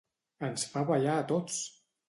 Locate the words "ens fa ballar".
0.47-1.19